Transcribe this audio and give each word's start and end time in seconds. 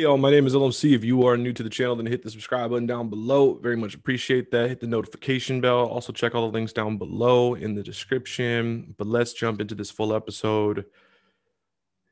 Hey, 0.00 0.04
y'all, 0.04 0.16
my 0.16 0.30
name 0.30 0.46
is 0.46 0.54
LMC. 0.54 0.94
If 0.94 1.04
you 1.04 1.26
are 1.26 1.36
new 1.36 1.52
to 1.52 1.62
the 1.62 1.68
channel, 1.68 1.94
then 1.96 2.06
hit 2.06 2.22
the 2.22 2.30
subscribe 2.30 2.70
button 2.70 2.86
down 2.86 3.10
below. 3.10 3.54
Very 3.54 3.76
much 3.76 3.94
appreciate 3.94 4.50
that. 4.50 4.70
Hit 4.70 4.80
the 4.80 4.86
notification 4.86 5.60
bell. 5.60 5.86
Also, 5.86 6.12
check 6.12 6.34
all 6.34 6.50
the 6.50 6.52
links 6.54 6.72
down 6.72 6.96
below 6.96 7.54
in 7.54 7.74
the 7.74 7.82
description. 7.82 8.94
But 8.96 9.08
let's 9.08 9.34
jump 9.34 9.60
into 9.60 9.74
this 9.74 9.90
full 9.90 10.14
episode. 10.14 10.86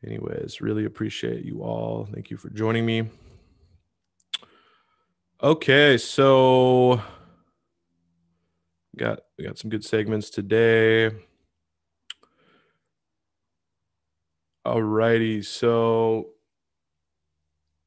Anyways, 0.04 0.60
really 0.60 0.84
appreciate 0.84 1.44
you 1.44 1.62
all. 1.62 2.06
Thank 2.12 2.30
you 2.30 2.36
for 2.36 2.50
joining 2.50 2.84
me. 2.84 3.08
Okay, 5.42 5.96
so 5.96 7.00
got 8.96 9.20
we 9.38 9.44
got 9.44 9.56
some 9.56 9.70
good 9.70 9.84
segments 9.84 10.30
today. 10.30 11.10
All 14.64 14.82
righty, 14.82 15.42
so 15.42 16.30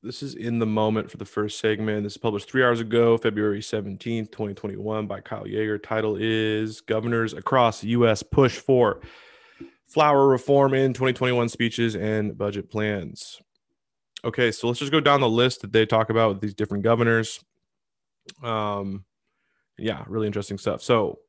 this 0.04 0.24
is 0.24 0.34
in 0.34 0.58
the 0.58 0.66
moment 0.66 1.12
for 1.12 1.18
the 1.18 1.26
first 1.26 1.60
segment. 1.60 2.04
This 2.04 2.14
is 2.14 2.18
published 2.18 2.50
three 2.50 2.64
hours 2.64 2.80
ago, 2.80 3.18
February 3.18 3.60
17th, 3.60 4.32
2021, 4.32 5.06
by 5.06 5.20
Kyle 5.20 5.48
Jaeger. 5.48 5.78
Title 5.78 6.18
is 6.20 6.82
Governors 6.82 7.34
Across 7.34 7.82
the 7.82 7.90
U.S. 7.90 8.24
Push 8.24 8.58
for 8.58 9.02
Flour 9.88 10.28
Reform 10.28 10.74
in 10.74 10.94
2021 10.94 11.50
Speeches 11.50 11.96
and 11.96 12.36
Budget 12.36 12.72
Plans. 12.72 13.40
Okay, 14.26 14.52
so 14.52 14.68
let's 14.68 14.80
just 14.80 14.92
go 14.92 15.02
down 15.02 15.22
the 15.22 15.30
list 15.30 15.62
that 15.62 15.72
they 15.72 15.86
talk 15.86 16.10
about 16.10 16.30
with 16.30 16.42
these 16.42 16.56
different 16.56 16.84
governors. 16.84 17.44
Um, 18.42 19.06
yeah, 19.78 20.04
really 20.08 20.28
interesting 20.28 20.58
stuff. 20.58 20.82
So, 20.82 21.20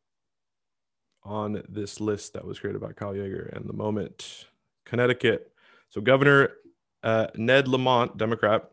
on 1.24 1.62
this 1.68 2.00
list 2.00 2.32
that 2.32 2.44
was 2.44 2.58
created 2.58 2.80
by 2.80 2.92
Kyle 2.92 3.14
Jaeger 3.14 3.50
and 3.54 3.68
the 3.68 3.74
moment, 3.74 4.46
Connecticut. 4.84 5.52
So, 5.88 6.00
Governor 6.00 6.50
uh, 7.02 7.28
Ned 7.36 7.68
Lamont, 7.68 8.16
Democrat, 8.16 8.68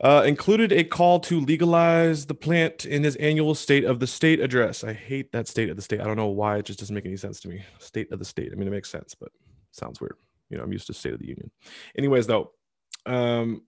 uh, 0.00 0.22
included 0.26 0.72
a 0.72 0.84
call 0.84 1.18
to 1.18 1.40
legalize 1.40 2.26
the 2.26 2.34
plant 2.34 2.84
in 2.84 3.02
his 3.02 3.16
annual 3.16 3.54
State 3.54 3.84
of 3.84 3.98
the 3.98 4.06
State 4.06 4.40
address. 4.40 4.84
I 4.84 4.92
hate 4.92 5.32
that 5.32 5.48
State 5.48 5.70
of 5.70 5.76
the 5.76 5.82
State. 5.82 6.00
I 6.00 6.04
don't 6.04 6.16
know 6.16 6.28
why. 6.28 6.58
It 6.58 6.66
just 6.66 6.78
doesn't 6.78 6.94
make 6.94 7.06
any 7.06 7.16
sense 7.16 7.40
to 7.40 7.48
me. 7.48 7.64
State 7.78 8.12
of 8.12 8.18
the 8.18 8.24
State. 8.24 8.50
I 8.52 8.54
mean, 8.54 8.68
it 8.68 8.72
makes 8.72 8.90
sense, 8.90 9.14
but 9.14 9.30
sounds 9.72 10.00
weird. 10.00 10.16
You 10.50 10.58
know, 10.58 10.64
I'm 10.64 10.72
used 10.72 10.86
to 10.86 10.94
State 10.94 11.14
of 11.14 11.18
the 11.18 11.26
Union. 11.26 11.50
Anyways, 11.96 12.26
though, 12.26 12.52
um, 13.06 13.62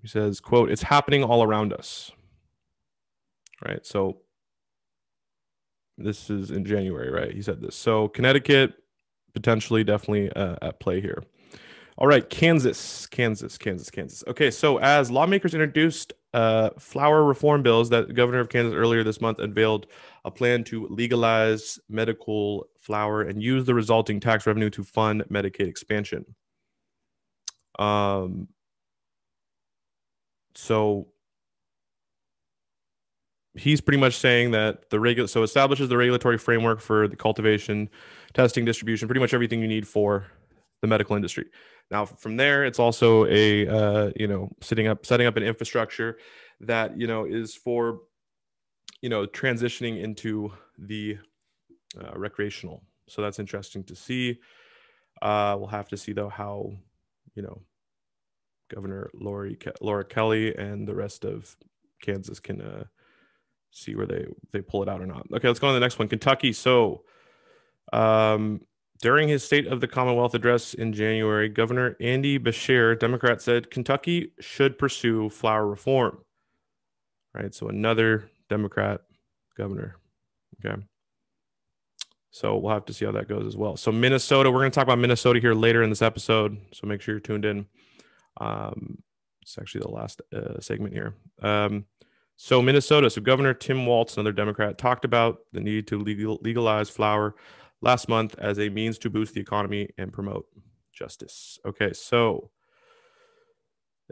he 0.00 0.08
says, 0.08 0.40
"quote 0.40 0.70
It's 0.70 0.82
happening 0.82 1.22
all 1.22 1.42
around 1.42 1.72
us." 1.72 2.10
Right. 3.64 3.84
So 3.86 4.22
this 5.96 6.30
is 6.30 6.50
in 6.50 6.64
January, 6.64 7.10
right? 7.10 7.32
He 7.32 7.42
said 7.42 7.60
this. 7.60 7.76
So 7.76 8.08
Connecticut 8.08 8.74
potentially, 9.34 9.84
definitely 9.84 10.30
uh, 10.32 10.56
at 10.62 10.80
play 10.80 11.00
here. 11.00 11.22
All 11.96 12.08
right, 12.08 12.28
Kansas, 12.28 13.06
Kansas, 13.06 13.56
Kansas, 13.56 13.90
Kansas. 13.90 14.24
Okay, 14.26 14.50
so 14.50 14.78
as 14.78 15.10
lawmakers 15.10 15.54
introduced 15.54 16.12
uh, 16.32 16.70
flour 16.78 17.22
reform 17.22 17.62
bills, 17.62 17.90
that 17.90 18.08
the 18.08 18.12
governor 18.12 18.40
of 18.40 18.48
Kansas 18.48 18.74
earlier 18.74 19.04
this 19.04 19.20
month 19.20 19.38
unveiled 19.38 19.86
a 20.24 20.30
plan 20.30 20.64
to 20.64 20.88
legalize 20.88 21.78
medical 21.88 22.66
flower 22.80 23.22
and 23.22 23.40
use 23.40 23.64
the 23.64 23.74
resulting 23.74 24.18
tax 24.18 24.46
revenue 24.46 24.70
to 24.70 24.82
fund 24.82 25.22
Medicaid 25.30 25.68
expansion. 25.68 26.24
Um, 27.78 28.48
so 30.56 31.08
he's 33.54 33.80
pretty 33.80 33.98
much 33.98 34.16
saying 34.16 34.50
that 34.52 34.90
the 34.90 35.00
regular 35.00 35.26
so 35.26 35.42
establishes 35.42 35.88
the 35.88 35.96
regulatory 35.96 36.38
framework 36.38 36.80
for 36.80 37.08
the 37.08 37.16
cultivation, 37.16 37.88
testing, 38.32 38.64
distribution, 38.64 39.08
pretty 39.08 39.20
much 39.20 39.34
everything 39.34 39.60
you 39.60 39.68
need 39.68 39.86
for 39.86 40.26
the 40.80 40.88
medical 40.88 41.16
industry. 41.16 41.46
Now, 41.90 42.04
from 42.04 42.36
there, 42.36 42.64
it's 42.64 42.78
also 42.78 43.26
a 43.26 43.66
uh, 43.66 44.10
you 44.16 44.26
know 44.26 44.50
setting 44.60 44.86
up 44.86 45.06
setting 45.06 45.26
up 45.26 45.36
an 45.36 45.42
infrastructure 45.42 46.18
that 46.60 46.98
you 46.98 47.06
know 47.06 47.24
is 47.24 47.54
for 47.54 48.00
you 49.00 49.08
know 49.08 49.26
transitioning 49.26 50.02
into 50.02 50.52
the 50.78 51.18
uh, 52.00 52.18
recreational. 52.18 52.82
So 53.08 53.22
that's 53.22 53.38
interesting 53.38 53.84
to 53.84 53.94
see. 53.94 54.40
Uh, 55.22 55.56
we'll 55.58 55.68
have 55.68 55.88
to 55.88 55.96
see 55.96 56.12
though 56.12 56.28
how 56.28 56.72
you 57.34 57.42
know 57.42 57.62
Governor 58.74 59.10
Lori 59.14 59.58
Laura 59.80 60.04
Kelly 60.04 60.54
and 60.56 60.88
the 60.88 60.94
rest 60.94 61.24
of 61.24 61.56
Kansas 62.02 62.40
can 62.40 62.60
uh, 62.60 62.84
see 63.74 63.94
where 63.94 64.06
they 64.06 64.26
they 64.52 64.62
pull 64.62 64.82
it 64.82 64.88
out 64.88 65.00
or 65.00 65.06
not. 65.06 65.26
Okay, 65.32 65.48
let's 65.48 65.60
go 65.60 65.66
on 65.66 65.74
to 65.74 65.80
the 65.80 65.84
next 65.84 65.98
one. 65.98 66.08
Kentucky. 66.08 66.52
So 66.52 67.02
um, 67.92 68.60
during 69.02 69.28
his 69.28 69.44
State 69.44 69.66
of 69.66 69.80
the 69.80 69.88
Commonwealth 69.88 70.34
address 70.34 70.74
in 70.74 70.92
January, 70.92 71.48
Governor 71.48 71.96
Andy 72.00 72.38
Beshear, 72.38 72.98
Democrat, 72.98 73.42
said 73.42 73.70
Kentucky 73.70 74.32
should 74.40 74.78
pursue 74.78 75.28
flour 75.28 75.66
reform. 75.66 76.18
Right. 77.34 77.52
So 77.52 77.68
another 77.68 78.30
Democrat 78.48 79.02
governor. 79.56 79.96
Okay. 80.64 80.80
So 82.30 82.56
we'll 82.56 82.72
have 82.72 82.84
to 82.86 82.92
see 82.92 83.04
how 83.04 83.12
that 83.12 83.28
goes 83.28 83.46
as 83.46 83.56
well. 83.56 83.76
So 83.76 83.92
Minnesota, 83.92 84.50
we're 84.50 84.60
going 84.60 84.70
to 84.70 84.74
talk 84.74 84.84
about 84.84 84.98
Minnesota 84.98 85.40
here 85.40 85.54
later 85.54 85.82
in 85.82 85.90
this 85.90 86.02
episode. 86.02 86.58
So 86.72 86.86
make 86.86 87.00
sure 87.00 87.14
you're 87.14 87.20
tuned 87.20 87.44
in. 87.44 87.66
Um, 88.40 88.98
it's 89.42 89.58
actually 89.58 89.82
the 89.82 89.90
last 89.90 90.20
uh, 90.32 90.58
segment 90.60 90.94
here. 90.94 91.14
Um, 91.42 91.84
so 92.36 92.60
Minnesota, 92.60 93.10
so 93.10 93.20
Governor 93.20 93.54
Tim 93.54 93.86
Walz, 93.86 94.16
another 94.16 94.32
Democrat, 94.32 94.78
talked 94.78 95.04
about 95.04 95.38
the 95.52 95.60
need 95.60 95.86
to 95.88 95.98
legal, 95.98 96.38
legalize 96.42 96.90
flour 96.90 97.34
last 97.80 98.08
month 98.08 98.34
as 98.38 98.58
a 98.58 98.68
means 98.68 98.98
to 98.98 99.10
boost 99.10 99.34
the 99.34 99.40
economy 99.40 99.88
and 99.98 100.12
promote 100.12 100.46
justice. 100.92 101.58
Okay, 101.66 101.92
so 101.92 102.50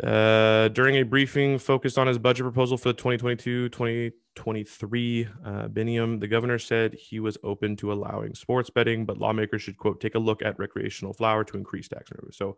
uh, 0.03 0.69
during 0.69 0.97
a 0.97 1.03
briefing 1.03 1.59
focused 1.59 1.99
on 1.99 2.07
his 2.07 2.19
budget 2.19 2.45
proposal 2.45 2.79
for 2.79 2.89
the 2.89 2.95
2022 2.95 3.69
2023 3.69 5.29
uh, 5.45 5.69
biennium, 5.69 6.19
the 6.19 6.29
governor 6.29 6.59
said 6.59 6.95
he 6.95 7.21
was 7.21 7.37
open 7.45 7.77
to 7.77 7.93
allowing 7.93 8.35
sports 8.35 8.71
betting, 8.71 9.05
but 9.05 9.19
lawmakers 9.19 9.61
should, 9.61 9.77
quote, 9.77 10.01
take 10.01 10.15
a 10.15 10.19
look 10.19 10.43
at 10.43 10.59
recreational 10.59 11.13
flour 11.13 11.45
to 11.45 11.59
increase 11.59 11.89
tax 11.89 12.11
revenue. 12.11 12.33
So, 12.33 12.57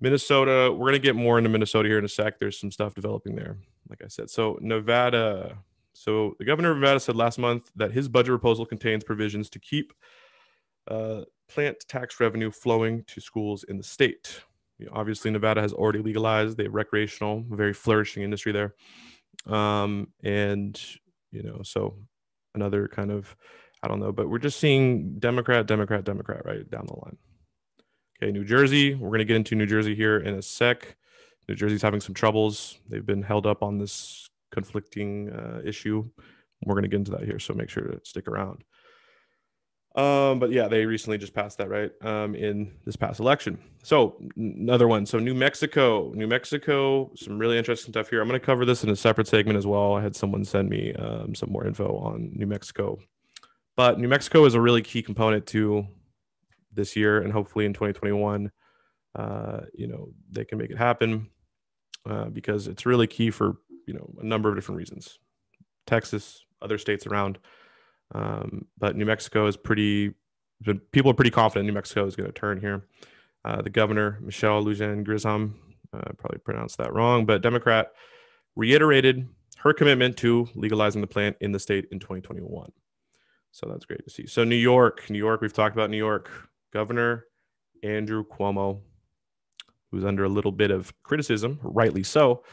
Minnesota, 0.00 0.72
we're 0.72 0.86
going 0.86 0.92
to 0.94 0.98
get 0.98 1.16
more 1.16 1.38
into 1.38 1.50
Minnesota 1.50 1.88
here 1.88 1.98
in 1.98 2.04
a 2.04 2.08
sec. 2.08 2.38
There's 2.38 2.58
some 2.58 2.70
stuff 2.70 2.94
developing 2.94 3.36
there, 3.36 3.58
like 3.88 4.02
I 4.04 4.08
said. 4.08 4.30
So, 4.30 4.58
Nevada. 4.60 5.58
So, 5.94 6.34
the 6.38 6.44
governor 6.44 6.70
of 6.70 6.78
Nevada 6.78 7.00
said 7.00 7.16
last 7.16 7.38
month 7.38 7.70
that 7.76 7.92
his 7.92 8.08
budget 8.08 8.30
proposal 8.30 8.64
contains 8.64 9.04
provisions 9.04 9.50
to 9.50 9.58
keep 9.58 9.92
uh, 10.88 11.22
plant 11.48 11.76
tax 11.88 12.20
revenue 12.20 12.50
flowing 12.50 13.04
to 13.08 13.20
schools 13.20 13.64
in 13.64 13.76
the 13.76 13.82
state. 13.82 14.42
You 14.78 14.86
know, 14.86 14.92
obviously, 14.94 15.30
Nevada 15.30 15.60
has 15.60 15.72
already 15.72 16.00
legalized. 16.00 16.56
the 16.56 16.70
recreational, 16.70 17.44
very 17.50 17.74
flourishing 17.74 18.22
industry 18.22 18.52
there. 18.52 18.74
Um, 19.46 20.08
and, 20.22 20.80
you 21.32 21.42
know, 21.42 21.62
so 21.62 21.96
another 22.54 22.88
kind 22.88 23.10
of, 23.10 23.34
I 23.82 23.88
don't 23.88 24.00
know, 24.00 24.12
but 24.12 24.28
we're 24.28 24.38
just 24.38 24.60
seeing 24.60 25.18
Democrat, 25.18 25.66
Democrat, 25.66 26.04
Democrat 26.04 26.44
right 26.44 26.68
down 26.70 26.86
the 26.86 26.94
line. 26.94 27.16
Okay, 28.20 28.32
New 28.32 28.44
Jersey. 28.44 28.94
We're 28.94 29.10
going 29.10 29.20
to 29.20 29.24
get 29.24 29.36
into 29.36 29.54
New 29.54 29.66
Jersey 29.66 29.94
here 29.94 30.18
in 30.18 30.34
a 30.34 30.42
sec. 30.42 30.96
New 31.48 31.54
Jersey's 31.54 31.82
having 31.82 32.00
some 32.00 32.14
troubles. 32.14 32.78
They've 32.88 33.04
been 33.04 33.22
held 33.22 33.46
up 33.46 33.62
on 33.62 33.78
this 33.78 34.28
conflicting 34.52 35.30
uh, 35.30 35.60
issue. 35.64 36.08
We're 36.64 36.74
going 36.74 36.82
to 36.82 36.88
get 36.88 36.98
into 36.98 37.12
that 37.12 37.24
here, 37.24 37.38
so 37.38 37.54
make 37.54 37.70
sure 37.70 37.84
to 37.84 38.00
stick 38.04 38.28
around. 38.28 38.64
Um, 39.94 40.38
but 40.38 40.52
yeah, 40.52 40.68
they 40.68 40.84
recently 40.84 41.18
just 41.18 41.34
passed 41.34 41.58
that 41.58 41.70
right 41.70 41.90
um, 42.02 42.34
in 42.34 42.72
this 42.84 42.94
past 42.94 43.18
election. 43.20 43.58
So 43.82 44.16
another 44.36 44.86
one. 44.86 45.06
So 45.06 45.18
New 45.18 45.34
Mexico, 45.34 46.12
New 46.14 46.26
Mexico, 46.26 47.10
some 47.16 47.38
really 47.38 47.56
interesting 47.56 47.92
stuff 47.92 48.10
here. 48.10 48.20
I'm 48.20 48.28
going 48.28 48.38
to 48.38 48.44
cover 48.44 48.64
this 48.64 48.84
in 48.84 48.90
a 48.90 48.96
separate 48.96 49.26
segment 49.26 49.56
as 49.56 49.66
well. 49.66 49.94
I 49.94 50.02
had 50.02 50.14
someone 50.14 50.44
send 50.44 50.68
me 50.68 50.92
um, 50.94 51.34
some 51.34 51.50
more 51.50 51.66
info 51.66 51.96
on 51.96 52.30
New 52.34 52.46
Mexico, 52.46 52.98
but 53.76 53.98
New 53.98 54.08
Mexico 54.08 54.44
is 54.44 54.54
a 54.54 54.60
really 54.60 54.82
key 54.82 55.02
component 55.02 55.46
to 55.46 55.86
this 56.72 56.94
year, 56.94 57.22
and 57.22 57.32
hopefully 57.32 57.64
in 57.64 57.72
2021, 57.72 58.52
uh, 59.16 59.60
you 59.74 59.88
know, 59.88 60.10
they 60.30 60.44
can 60.44 60.58
make 60.58 60.70
it 60.70 60.78
happen 60.78 61.28
uh, 62.08 62.26
because 62.26 62.66
it's 62.66 62.86
really 62.86 63.06
key 63.06 63.30
for 63.30 63.56
you 63.86 63.94
know 63.94 64.10
a 64.20 64.24
number 64.24 64.48
of 64.48 64.54
different 64.54 64.78
reasons. 64.78 65.18
Texas, 65.86 66.44
other 66.60 66.78
states 66.78 67.06
around 67.06 67.38
um, 68.14 68.66
but 68.78 68.96
New 68.96 69.04
Mexico 69.04 69.46
is 69.46 69.56
pretty, 69.56 70.14
people 70.92 71.10
are 71.10 71.14
pretty 71.14 71.30
confident 71.30 71.66
New 71.66 71.72
Mexico 71.72 72.06
is 72.06 72.16
going 72.16 72.28
to 72.28 72.32
turn 72.32 72.60
here. 72.60 72.86
Uh, 73.44 73.62
the 73.62 73.70
governor, 73.70 74.18
Michelle 74.20 74.62
Lujan 74.62 75.06
Grisham, 75.06 75.54
uh, 75.92 76.12
probably 76.18 76.38
pronounced 76.38 76.78
that 76.78 76.92
wrong, 76.92 77.24
but 77.24 77.42
Democrat 77.42 77.92
reiterated 78.56 79.26
her 79.58 79.72
commitment 79.72 80.16
to 80.18 80.48
legalizing 80.54 81.00
the 81.00 81.06
plant 81.06 81.36
in 81.40 81.52
the 81.52 81.58
state 81.58 81.86
in 81.90 81.98
2021. 81.98 82.70
So 83.52 83.68
that's 83.68 83.84
great 83.84 84.04
to 84.04 84.10
see. 84.10 84.26
So, 84.26 84.44
New 84.44 84.56
York, 84.56 85.08
New 85.08 85.18
York, 85.18 85.40
we've 85.40 85.52
talked 85.52 85.74
about 85.74 85.90
New 85.90 85.96
York. 85.96 86.30
Governor 86.72 87.24
Andrew 87.82 88.24
Cuomo, 88.24 88.80
who's 89.90 90.04
under 90.04 90.24
a 90.24 90.28
little 90.28 90.52
bit 90.52 90.70
of 90.70 90.92
criticism, 91.02 91.58
rightly 91.62 92.02
so, 92.02 92.44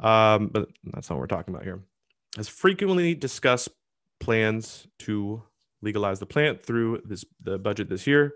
um, 0.00 0.48
but 0.48 0.68
that's 0.84 1.10
not 1.10 1.16
what 1.16 1.20
we're 1.20 1.26
talking 1.26 1.54
about 1.54 1.64
here, 1.64 1.82
has 2.36 2.48
frequently 2.48 3.14
discussed 3.14 3.68
plans 4.20 4.86
to 5.00 5.42
legalize 5.82 6.18
the 6.18 6.26
plant 6.26 6.64
through 6.64 7.02
this 7.04 7.24
the 7.40 7.58
budget 7.58 7.88
this 7.88 8.06
year. 8.06 8.34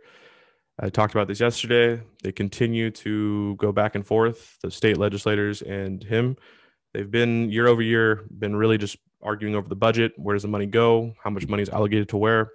I 0.81 0.89
talked 0.89 1.15
about 1.15 1.29
this 1.29 1.41
yesterday. 1.41 2.03
They 2.23 2.33
continue 2.33 2.91
to 2.91 3.57
go 3.57 3.73
back 3.73 3.95
and 3.95 4.07
forth, 4.07 4.59
the 4.63 4.71
state 4.71 4.97
legislators 4.97 5.63
and 5.63 6.03
him. 6.03 6.37
They've 6.95 7.11
been 7.11 7.51
year 7.51 7.67
over 7.67 7.83
year, 7.83 8.25
been 8.39 8.57
really 8.57 8.79
just 8.79 8.97
arguing 9.23 9.55
over 9.55 9.69
the 9.69 9.77
budget. 9.77 10.13
Where 10.17 10.35
does 10.35 10.43
the 10.43 10.49
money 10.49 10.67
go? 10.67 11.15
How 11.23 11.31
much 11.31 11.47
money 11.47 11.63
is 11.63 11.69
allocated 11.69 12.09
to 12.11 12.17
where? 12.17 12.53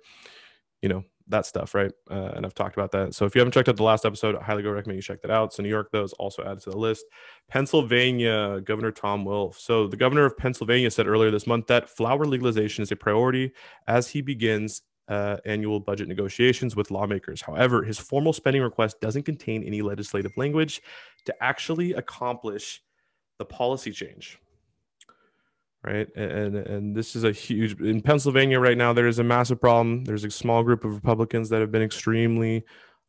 You 0.81 0.89
know, 0.89 1.03
that 1.29 1.45
stuff, 1.45 1.75
right? 1.75 1.91
Uh, 2.09 2.31
and 2.35 2.45
I've 2.45 2.53
talked 2.53 2.75
about 2.75 2.91
that. 2.91 3.13
So 3.13 3.25
if 3.25 3.35
you 3.35 3.39
haven't 3.39 3.51
checked 3.51 3.69
out 3.69 3.75
the 3.75 3.83
last 3.83 4.05
episode, 4.05 4.35
I 4.35 4.43
highly 4.43 4.63
go 4.63 4.71
recommend 4.71 4.97
you 4.97 5.01
check 5.01 5.21
that 5.21 5.31
out. 5.31 5.53
So 5.53 5.63
New 5.63 5.69
York, 5.69 5.89
those 5.91 6.13
also 6.13 6.43
added 6.43 6.61
to 6.63 6.71
the 6.71 6.77
list. 6.77 7.05
Pennsylvania, 7.49 8.61
Governor 8.61 8.91
Tom 8.91 9.25
Wolf. 9.25 9.59
So 9.59 9.87
the 9.87 9.97
governor 9.97 10.25
of 10.25 10.37
Pennsylvania 10.37 10.91
said 10.91 11.07
earlier 11.07 11.31
this 11.31 11.47
month 11.47 11.67
that 11.67 11.89
flower 11.89 12.25
legalization 12.25 12.81
is 12.81 12.91
a 12.91 12.95
priority 12.95 13.51
as 13.87 14.07
he 14.07 14.21
begins 14.21 14.81
uh, 15.07 15.37
annual 15.45 15.79
budget 15.79 16.07
negotiations 16.07 16.75
with 16.75 16.91
lawmakers. 16.91 17.41
However, 17.41 17.83
his 17.83 17.97
formal 17.97 18.33
spending 18.33 18.61
request 18.61 18.99
doesn't 18.99 19.23
contain 19.23 19.63
any 19.63 19.81
legislative 19.81 20.31
language 20.35 20.81
to 21.25 21.43
actually 21.43 21.93
accomplish 21.93 22.81
the 23.39 23.45
policy 23.45 23.91
change 23.91 24.39
right? 25.87 26.07
And 26.15 26.55
and 26.55 26.95
this 26.95 27.15
is 27.15 27.23
a 27.23 27.31
huge 27.31 27.79
in 27.79 28.01
Pennsylvania 28.01 28.59
right 28.59 28.77
now. 28.77 28.93
There 28.93 29.07
is 29.07 29.19
a 29.19 29.23
massive 29.23 29.59
problem. 29.61 30.03
There's 30.03 30.25
a 30.25 30.31
small 30.31 30.63
group 30.63 30.83
of 30.83 30.93
Republicans 30.93 31.49
that 31.49 31.61
have 31.61 31.71
been 31.71 31.81
extremely, 31.81 32.65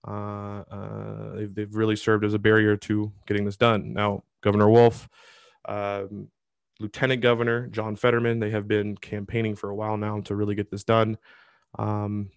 uh, 0.06 0.62
uh, 0.70 1.34
they've 1.34 1.54
they've 1.54 1.74
really 1.74 1.96
served 1.96 2.24
as 2.24 2.34
a 2.34 2.38
barrier 2.38 2.76
to 2.76 3.12
getting 3.26 3.44
this 3.44 3.56
done. 3.56 3.92
Now, 3.92 4.22
Governor 4.42 4.70
Wolf, 4.70 5.08
um, 5.66 6.28
Lieutenant 6.78 7.20
Governor 7.20 7.66
John 7.66 7.96
Fetterman, 7.96 8.38
they 8.38 8.50
have 8.50 8.68
been 8.68 8.96
campaigning 8.96 9.56
for 9.56 9.70
a 9.70 9.74
while 9.74 9.96
now 9.96 10.20
to 10.20 10.36
really 10.36 10.54
get 10.54 10.70
this 10.70 10.84
done. 10.84 11.18
Um, 11.78 12.30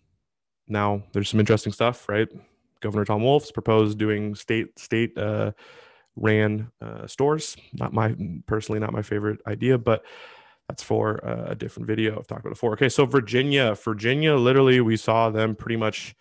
now, 0.68 1.04
there's 1.14 1.30
some 1.30 1.40
interesting 1.40 1.74
stuff, 1.74 2.10
right? 2.10 2.28
Governor 2.80 3.06
Tom 3.06 3.22
Wolf's 3.24 3.52
proposed 3.52 4.00
doing 4.00 4.34
state 4.34 4.80
state. 4.80 5.16
Uh, 5.18 5.52
ran 6.16 6.72
uh, 6.82 7.08
stores. 7.08 7.56
Not 7.74 7.94
my 7.94 8.16
personally 8.46 8.80
not 8.80 8.94
my 8.94 9.02
favorite 9.02 9.40
idea, 9.48 9.78
but 9.78 10.04
that's 10.68 10.84
for 10.84 11.26
uh, 11.26 11.52
a 11.52 11.56
different 11.56 11.88
video. 11.88 12.18
I've 12.18 12.28
talked 12.28 12.42
about 12.42 12.52
before. 12.52 12.74
Okay, 12.74 12.90
so 12.90 13.06
Virginia, 13.06 13.76
Virginia, 13.76 14.36
literally 14.36 14.80
we 14.80 14.96
saw 14.96 15.30
them 15.30 15.56
pretty 15.56 15.76
much, 15.76 16.16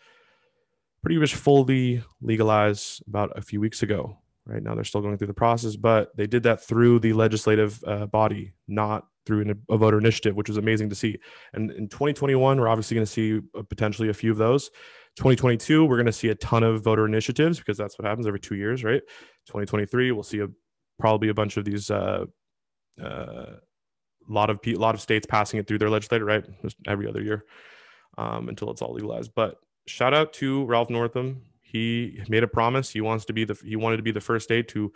pretty 1.03 1.19
much 1.19 1.37
fully 1.37 2.03
legalize 2.21 3.01
about 3.07 3.37
a 3.39 3.43
few 3.43 3.61
weeks 3.61 3.83
ago. 3.83 4.19
Right 4.47 4.63
now 4.63 4.75
they're 4.75 4.83
still 4.83 5.03
going 5.03 5.19
through 5.19 5.29
the 5.29 5.35
process, 5.35 5.77
but 5.77 6.17
they 6.17 6.27
did 6.27 6.43
that 6.45 6.65
through 6.65 6.99
the 6.99 7.13
legislative 7.13 7.81
uh, 7.87 8.07
body, 8.07 8.53
not 8.67 9.07
through 9.25 9.55
a 9.69 9.77
voter 9.77 9.99
initiative, 9.99 10.35
which 10.35 10.49
was 10.49 10.57
amazing 10.57 10.89
to 10.89 10.97
see. 10.97 11.19
And 11.53 11.71
in 11.71 11.89
2021, 11.89 12.59
we're 12.59 12.69
obviously 12.69 12.97
going 12.97 13.07
to 13.07 13.13
see 13.13 13.41
uh, 13.57 13.63
potentially 13.63 14.09
a 14.09 14.15
few 14.15 14.33
of 14.33 14.39
those. 14.39 14.71
2022, 15.21 15.85
we're 15.85 15.97
going 15.97 16.07
to 16.07 16.13
see 16.13 16.29
a 16.29 16.35
ton 16.35 16.63
of 16.63 16.83
voter 16.83 17.05
initiatives 17.05 17.59
because 17.59 17.77
that's 17.77 17.99
what 17.99 18.09
happens 18.09 18.27
every 18.27 18.41
two 18.41 18.55
years, 18.55 18.83
right? 18.83 19.03
2023, 19.47 20.13
we'll 20.13 20.23
see 20.23 20.41
a 20.41 20.49
probably 20.99 21.29
a 21.29 21.35
bunch 21.35 21.59
of 21.59 21.65
these. 21.65 21.91
Uh, 21.91 22.25
uh, 23.01 23.57
lot 24.29 24.51
of 24.51 24.61
a 24.67 24.75
lot 24.75 24.95
of 24.95 25.01
states 25.01 25.27
passing 25.27 25.59
it 25.61 25.67
through 25.67 25.79
their 25.79 25.91
legislature, 25.91 26.25
right? 26.25 26.45
Just 26.63 26.77
every 26.87 27.09
other 27.09 27.23
year 27.23 27.45
um, 28.17 28.49
until 28.49 28.71
it's 28.71 28.81
all 28.81 28.95
legalized. 28.95 29.33
But 29.35 29.57
shout 29.87 30.15
out 30.15 30.33
to 30.35 30.65
Ralph 30.65 30.91
Northam. 30.91 31.43
He 31.61 32.21
made 32.29 32.43
a 32.43 32.49
promise. 32.49 32.91
He 32.91 33.01
wants 33.01 33.25
to 33.27 33.33
be 33.33 33.45
the 33.45 33.59
he 33.65 33.77
wanted 33.77 33.99
to 33.99 34.03
be 34.03 34.13
the 34.13 34.21
first 34.21 34.45
state 34.45 34.69
to 34.69 34.93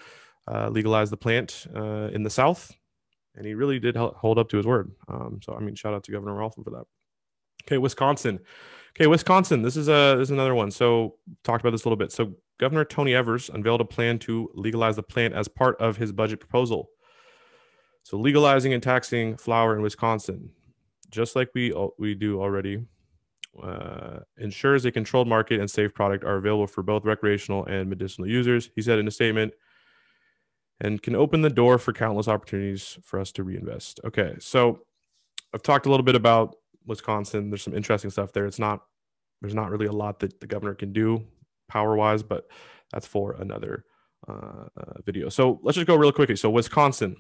uh, 0.50 0.68
legalize 0.68 1.10
the 1.10 1.16
plant 1.16 1.66
uh, 1.74 2.08
in 2.12 2.22
the 2.22 2.30
South, 2.30 2.72
and 3.34 3.46
he 3.46 3.54
really 3.54 3.78
did 3.78 3.96
hold 3.96 4.38
up 4.38 4.48
to 4.50 4.56
his 4.56 4.66
word. 4.66 4.92
Um, 5.08 5.40
so 5.42 5.54
I 5.54 5.60
mean, 5.60 5.74
shout 5.74 5.94
out 5.94 6.04
to 6.04 6.12
Governor 6.12 6.34
Ralph 6.34 6.54
for 6.54 6.70
that. 6.70 6.84
Okay, 7.66 7.78
Wisconsin. 7.78 8.40
Okay, 8.96 9.08
Wisconsin. 9.08 9.62
This 9.62 9.76
is 9.76 9.88
a 9.88 10.14
this 10.17 10.29
is 10.29 10.31
another 10.31 10.55
one. 10.55 10.70
So 10.70 11.17
talked 11.43 11.62
about 11.62 11.70
this 11.73 11.85
a 11.85 11.88
little 11.88 11.96
bit. 11.96 12.12
So 12.12 12.35
Governor 12.58 12.85
Tony 12.85 13.14
Evers 13.14 13.50
unveiled 13.50 13.81
a 13.81 13.85
plan 13.85 14.19
to 14.20 14.50
legalize 14.55 14.94
the 14.96 15.02
plant 15.02 15.35
as 15.35 15.49
part 15.49 15.81
of 15.81 15.96
his 15.96 16.12
budget 16.12 16.38
proposal. 16.38 16.91
So 18.05 18.19
legalizing 18.19 18.73
and 18.73 18.82
taxing 18.82 19.37
flower 19.37 19.75
in 19.75 19.82
Wisconsin, 19.82 20.50
just 21.11 21.35
like 21.35 21.49
we 21.55 21.75
we 21.99 22.14
do 22.14 22.41
already, 22.41 22.85
uh, 23.61 24.20
ensures 24.38 24.85
a 24.85 24.93
controlled 24.93 25.26
market 25.26 25.58
and 25.58 25.69
safe 25.69 25.93
product 25.93 26.23
are 26.23 26.37
available 26.37 26.69
for 26.69 26.82
both 26.82 27.05
recreational 27.05 27.64
and 27.67 27.91
medicinal 27.91 28.29
users. 28.29 28.70
He 28.76 28.82
said 28.82 29.00
in 29.00 29.08
a 29.08 29.11
statement, 29.11 29.55
and 30.81 31.02
can 31.02 31.17
open 31.17 31.43
the 31.43 31.50
door 31.50 31.79
for 31.79 31.93
countless 31.93 32.29
opportunities 32.29 32.96
for 33.02 33.19
us 33.19 33.32
to 33.32 33.43
reinvest. 33.43 33.99
Okay, 34.05 34.37
so 34.38 34.82
I've 35.52 35.62
talked 35.62 35.87
a 35.87 35.91
little 35.91 36.05
bit 36.05 36.14
about 36.14 36.56
Wisconsin. 36.86 37.50
There's 37.50 37.62
some 37.62 37.75
interesting 37.75 38.10
stuff 38.10 38.32
there. 38.32 38.46
It's 38.46 38.58
not 38.58 38.82
there's 39.40 39.54
not 39.54 39.70
really 39.70 39.86
a 39.86 39.92
lot 39.92 40.20
that 40.20 40.40
the 40.40 40.46
governor 40.46 40.75
can 40.75 40.92
do 40.92 41.22
power 41.69 41.96
wise, 41.96 42.22
but 42.22 42.48
that's 42.92 43.06
for 43.06 43.32
another 43.32 43.84
uh, 44.28 44.69
uh, 44.76 45.00
video. 45.04 45.28
So 45.28 45.60
let's 45.62 45.76
just 45.76 45.86
go 45.86 45.96
real 45.96 46.12
quickly. 46.12 46.36
So 46.36 46.48
Wisconsin, 46.50 47.16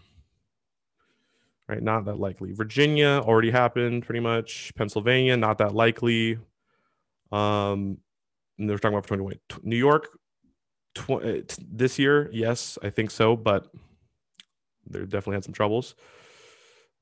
right? 1.68 1.82
Not 1.82 2.06
that 2.06 2.18
likely. 2.18 2.52
Virginia 2.52 3.20
already 3.24 3.50
happened 3.50 4.04
pretty 4.06 4.20
much. 4.20 4.72
Pennsylvania, 4.76 5.36
not 5.36 5.58
that 5.58 5.74
likely. 5.74 6.38
Um, 7.32 7.98
and 8.58 8.70
they're 8.70 8.78
talking 8.78 8.96
about 8.96 9.06
for 9.06 9.16
2020. 9.16 9.68
New 9.68 9.76
York, 9.76 10.18
tw- 10.94 11.10
uh, 11.10 11.42
this 11.58 11.98
year, 11.98 12.30
yes, 12.32 12.78
I 12.82 12.90
think 12.90 13.10
so, 13.10 13.36
but 13.36 13.68
they 14.88 15.00
definitely 15.00 15.34
had 15.34 15.44
some 15.44 15.54
troubles. 15.54 15.94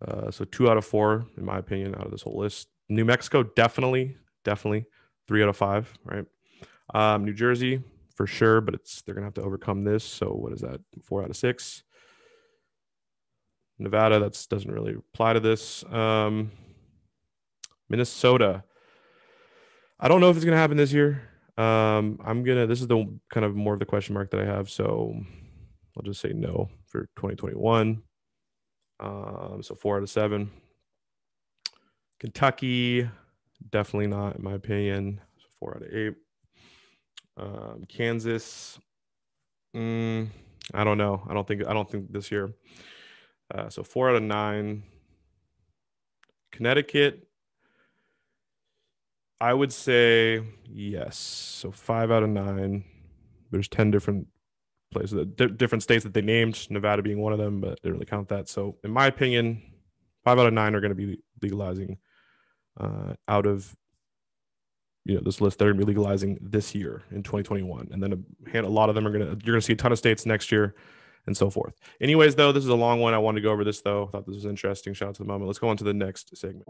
Uh, 0.06 0.31
so 0.31 0.44
two 0.44 0.69
out 0.69 0.76
of 0.76 0.84
four, 0.84 1.26
in 1.37 1.44
my 1.44 1.58
opinion, 1.58 1.94
out 1.94 2.04
of 2.04 2.10
this 2.10 2.22
whole 2.22 2.38
list. 2.38 2.69
New 2.88 3.04
Mexico, 3.04 3.43
definitely, 3.43 4.16
definitely 4.44 4.87
three 5.28 5.43
out 5.43 5.49
of 5.49 5.56
five, 5.56 5.93
right? 6.04 6.25
Um, 6.94 7.25
New 7.25 7.32
Jersey, 7.32 7.82
for 8.14 8.26
sure, 8.26 8.60
but 8.60 8.75
it's 8.75 9.02
they're 9.02 9.14
gonna 9.14 9.26
have 9.26 9.34
to 9.34 9.43
overcome 9.43 9.84
this. 9.84 10.04
So 10.04 10.28
what 10.28 10.52
is 10.52 10.60
that? 10.60 10.81
Four 11.02 11.22
out 11.22 11.31
of 11.31 11.37
six. 11.37 11.82
Nevada, 13.78 14.20
that 14.20 14.46
doesn't 14.49 14.70
really 14.70 14.94
apply 14.94 15.32
to 15.32 15.40
this. 15.40 15.84
Um, 15.84 16.50
Minnesota. 17.88 18.64
I 19.99 20.08
don't 20.08 20.20
know 20.20 20.31
if 20.31 20.37
it's 20.37 20.44
gonna 20.44 20.56
happen 20.56 20.76
this 20.76 20.93
year. 20.93 21.22
Um, 21.56 22.19
I'm 22.25 22.43
gonna. 22.44 22.66
This 22.66 22.81
is 22.81 22.88
the 22.88 23.06
kind 23.31 23.44
of 23.44 23.54
more 23.54 23.75
of 23.75 23.81
the 23.81 23.87
question 23.87 24.14
mark 24.14 24.31
that 24.31 24.40
I 24.40 24.44
have. 24.44 24.70
So 24.70 25.14
I'll 25.96 26.02
just 26.02 26.20
say 26.20 26.32
no 26.32 26.70
for 26.87 27.02
2021. 27.16 28.02
Um, 29.02 29.62
so 29.62 29.75
four 29.75 29.96
out 29.96 30.04
of 30.04 30.10
seven. 30.10 30.50
Kentucky, 32.20 33.08
definitely 33.70 34.06
not, 34.06 34.37
in 34.37 34.44
my 34.44 34.52
opinion. 34.52 35.20
So 35.38 35.46
four 35.58 35.76
out 35.76 35.82
of 35.82 35.93
eight. 35.93 36.14
Um, 37.37 37.84
Kansas, 37.88 38.78
mm, 39.75 40.28
I 40.73 40.85
don't 40.85 40.99
know. 40.99 41.26
I 41.28 41.35
don't 41.35 41.49
think. 41.49 41.66
I 41.66 41.73
don't 41.73 41.90
think 41.90 42.12
this 42.12 42.30
year. 42.30 42.52
Uh, 43.52 43.68
so 43.68 43.82
four 43.82 44.09
out 44.09 44.16
of 44.16 44.23
nine. 44.23 44.85
Connecticut, 46.52 47.26
I 49.40 49.52
would 49.52 49.73
say 49.73 50.42
yes. 50.64 51.16
So 51.16 51.73
five 51.73 52.12
out 52.12 52.23
of 52.23 52.28
nine. 52.28 52.85
There's 53.50 53.68
ten 53.68 53.90
different 53.90 54.28
places, 54.92 55.26
that, 55.37 55.56
different 55.56 55.82
states 55.82 56.04
that 56.04 56.14
they 56.14 56.22
named, 56.22 56.66
Nevada 56.70 57.02
being 57.02 57.20
one 57.20 57.32
of 57.32 57.38
them, 57.38 57.61
but 57.61 57.80
they 57.82 57.90
really 57.90 58.06
count 58.06 58.28
that. 58.28 58.49
So, 58.49 58.76
in 58.84 58.90
my 58.90 59.06
opinion, 59.06 59.62
five 60.25 60.38
out 60.38 60.46
of 60.46 60.52
nine 60.52 60.75
are 60.75 60.80
going 60.80 60.90
to 60.90 60.94
be 60.94 61.18
legalizing 61.40 61.99
uh, 62.78 63.14
out 63.28 63.46
of 63.46 63.75
you 65.04 65.16
know 65.16 65.20
this 65.25 65.40
list 65.40 65.58
they're 65.58 65.72
going 65.72 65.80
to 65.80 65.84
be 65.84 65.90
legalizing 65.92 66.38
this 66.40 66.75
year 66.76 67.02
in 67.11 67.25
2021 67.25 67.88
and 67.90 68.00
then 68.00 68.25
a, 68.54 68.61
a 68.61 68.62
lot 68.62 68.88
of 68.88 68.94
them 68.94 69.04
are 69.06 69.11
going 69.11 69.20
to 69.20 69.30
you're 69.44 69.54
going 69.54 69.61
to 69.61 69.61
see 69.61 69.72
a 69.72 69.76
ton 69.76 69.90
of 69.90 69.99
states 69.99 70.25
next 70.26 70.52
year 70.52 70.76
and 71.26 71.37
so 71.37 71.50
forth. 71.50 71.75
Anyways 72.00 72.37
though 72.37 72.52
this 72.52 72.62
is 72.62 72.70
a 72.70 72.75
long 72.75 73.00
one. 73.00 73.12
I 73.12 73.18
wanted 73.18 73.40
to 73.40 73.44
go 73.44 73.52
over 73.52 73.64
this 73.64 73.80
though. 73.80 74.04
I 74.04 74.11
thought 74.11 74.26
this 74.26 74.37
was 74.37 74.46
interesting. 74.46 74.94
Shout 74.94 75.08
out 75.08 75.14
to 75.16 75.22
the 75.22 75.28
moment. 75.28 75.49
Let's 75.49 75.58
go 75.58 75.68
on 75.68 75.76
to 75.78 75.84
the 75.84 75.92
next 75.92 76.37
segment 76.37 76.66